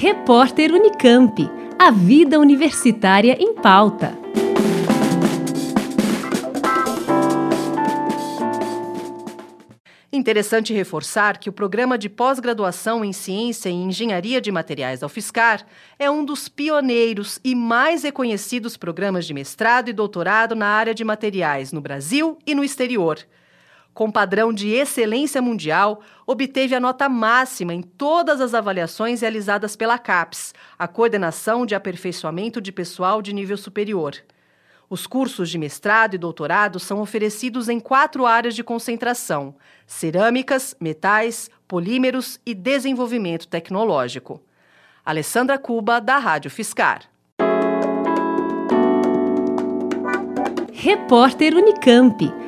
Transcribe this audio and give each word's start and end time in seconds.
Repórter 0.00 0.72
Unicamp. 0.72 1.50
A 1.76 1.90
vida 1.90 2.38
universitária 2.38 3.36
em 3.36 3.52
pauta. 3.52 4.16
Interessante 10.12 10.72
reforçar 10.72 11.38
que 11.38 11.48
o 11.48 11.52
programa 11.52 11.98
de 11.98 12.08
pós-graduação 12.08 13.04
em 13.04 13.12
Ciência 13.12 13.70
e 13.70 13.72
Engenharia 13.72 14.40
de 14.40 14.52
Materiais 14.52 15.00
da 15.00 15.08
UFSCar 15.08 15.66
é 15.98 16.08
um 16.08 16.24
dos 16.24 16.48
pioneiros 16.48 17.40
e 17.42 17.56
mais 17.56 18.04
reconhecidos 18.04 18.76
programas 18.76 19.26
de 19.26 19.34
mestrado 19.34 19.88
e 19.88 19.92
doutorado 19.92 20.54
na 20.54 20.68
área 20.68 20.94
de 20.94 21.02
materiais 21.02 21.72
no 21.72 21.80
Brasil 21.80 22.38
e 22.46 22.54
no 22.54 22.62
exterior. 22.62 23.18
Com 23.98 24.12
padrão 24.12 24.52
de 24.52 24.68
excelência 24.68 25.42
mundial, 25.42 26.00
obteve 26.24 26.72
a 26.72 26.78
nota 26.78 27.08
máxima 27.08 27.74
em 27.74 27.82
todas 27.82 28.40
as 28.40 28.54
avaliações 28.54 29.22
realizadas 29.22 29.74
pela 29.74 29.98
CAPES, 29.98 30.54
a 30.78 30.86
Coordenação 30.86 31.66
de 31.66 31.74
Aperfeiçoamento 31.74 32.60
de 32.60 32.70
Pessoal 32.70 33.20
de 33.20 33.32
Nível 33.32 33.56
Superior. 33.56 34.14
Os 34.88 35.04
cursos 35.04 35.50
de 35.50 35.58
mestrado 35.58 36.14
e 36.14 36.18
doutorado 36.18 36.78
são 36.78 37.00
oferecidos 37.00 37.68
em 37.68 37.80
quatro 37.80 38.24
áreas 38.24 38.54
de 38.54 38.62
concentração: 38.62 39.56
cerâmicas, 39.84 40.76
metais, 40.78 41.50
polímeros 41.66 42.38
e 42.46 42.54
desenvolvimento 42.54 43.48
tecnológico. 43.48 44.40
Alessandra 45.04 45.58
Cuba, 45.58 46.00
da 46.00 46.18
Rádio 46.18 46.52
Fiscar. 46.52 47.02
Repórter 50.72 51.56
Unicamp. 51.56 52.47